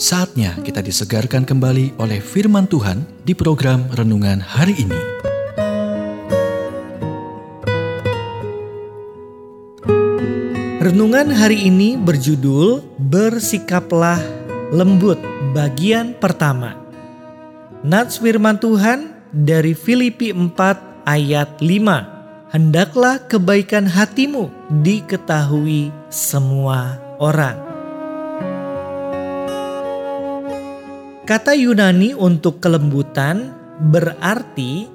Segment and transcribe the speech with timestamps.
[0.00, 4.96] Saatnya kita disegarkan kembali oleh firman Tuhan di program renungan hari ini.
[10.80, 14.16] Renungan hari ini berjudul Bersikaplah
[14.72, 15.20] Lembut
[15.52, 16.80] bagian pertama.
[17.84, 22.48] Nats firman Tuhan dari Filipi 4 ayat 5.
[22.56, 24.48] Hendaklah kebaikan hatimu
[24.80, 27.69] diketahui semua orang.
[31.30, 33.54] Kata Yunani untuk kelembutan
[33.94, 34.90] berarti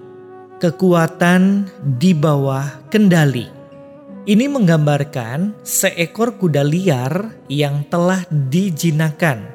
[0.60, 1.64] kekuatan
[1.96, 3.48] di bawah kendali.
[4.28, 9.48] Ini menggambarkan seekor kuda liar yang telah dijinakan.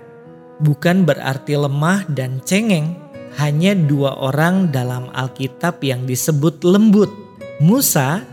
[0.64, 2.96] Bukan berarti lemah dan cengeng,
[3.36, 7.12] hanya dua orang dalam Alkitab yang disebut lembut,
[7.60, 8.24] Musa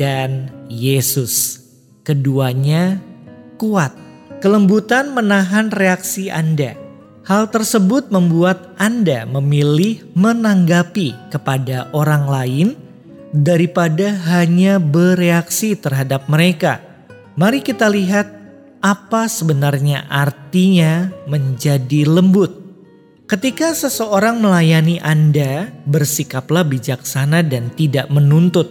[0.00, 1.60] dan Yesus.
[2.08, 3.04] Keduanya
[3.60, 3.92] kuat.
[4.40, 6.85] Kelembutan menahan reaksi Anda
[7.26, 12.66] Hal tersebut membuat Anda memilih menanggapi kepada orang lain
[13.34, 16.78] daripada hanya bereaksi terhadap mereka.
[17.34, 18.30] Mari kita lihat
[18.78, 22.62] apa sebenarnya artinya menjadi lembut.
[23.26, 28.70] Ketika seseorang melayani Anda, bersikaplah bijaksana dan tidak menuntut.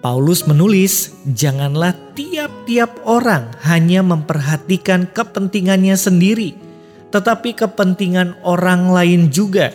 [0.00, 6.59] Paulus menulis, "Janganlah tiap-tiap orang hanya memperhatikan kepentingannya sendiri."
[7.10, 9.70] Tetapi kepentingan orang lain juga.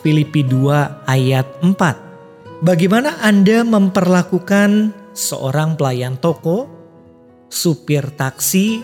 [0.00, 2.64] Filipi 2 ayat 4.
[2.64, 6.68] Bagaimana Anda memperlakukan seorang pelayan toko,
[7.52, 8.80] supir taksi,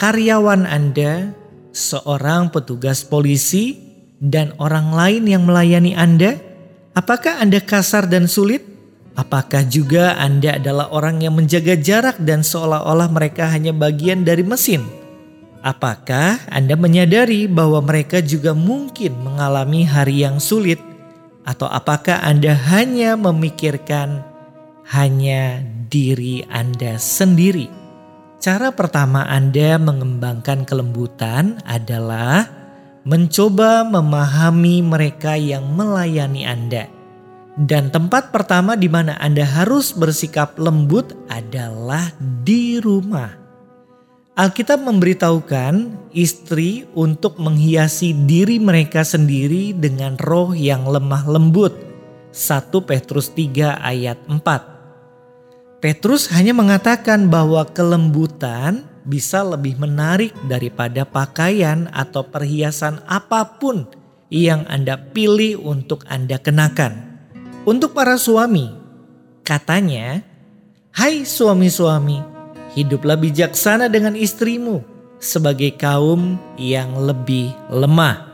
[0.00, 1.36] karyawan Anda,
[1.76, 3.76] seorang petugas polisi,
[4.16, 6.40] dan orang lain yang melayani Anda?
[6.96, 8.64] Apakah Anda kasar dan sulit?
[9.16, 15.05] Apakah juga Anda adalah orang yang menjaga jarak dan seolah-olah mereka hanya bagian dari mesin?
[15.66, 20.78] Apakah Anda menyadari bahwa mereka juga mungkin mengalami hari yang sulit,
[21.42, 24.22] atau apakah Anda hanya memikirkan
[24.94, 27.66] hanya diri Anda sendiri?
[28.38, 32.46] Cara pertama Anda mengembangkan kelembutan adalah
[33.02, 36.86] mencoba memahami mereka yang melayani Anda.
[37.58, 42.14] Dan tempat pertama di mana Anda harus bersikap lembut adalah
[42.46, 43.45] di rumah.
[44.36, 51.72] Alkitab memberitahukan istri untuk menghiasi diri mereka sendiri dengan roh yang lemah lembut.
[52.36, 55.80] 1 Petrus 3 ayat 4.
[55.80, 63.88] Petrus hanya mengatakan bahwa kelembutan bisa lebih menarik daripada pakaian atau perhiasan apa pun
[64.28, 67.24] yang Anda pilih untuk Anda kenakan.
[67.64, 68.68] Untuk para suami,
[69.40, 70.20] katanya,
[70.92, 72.35] "Hai suami-suami,
[72.76, 74.84] hiduplah bijaksana dengan istrimu
[75.16, 78.28] sebagai kaum yang lebih lemah.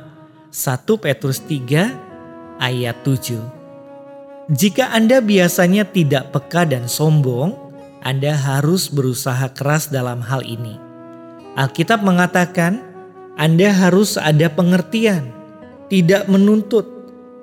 [0.52, 7.56] 1 Petrus 3 ayat 7 Jika Anda biasanya tidak peka dan sombong,
[8.04, 10.76] Anda harus berusaha keras dalam hal ini.
[11.56, 12.84] Alkitab mengatakan,
[13.40, 15.32] Anda harus ada pengertian,
[15.88, 16.84] tidak menuntut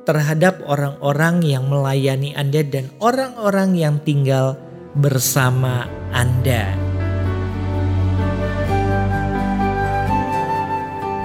[0.05, 4.57] terhadap orang-orang yang melayani Anda dan orang-orang yang tinggal
[4.97, 6.88] bersama Anda.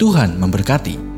[0.00, 1.09] Tuhan memberkati.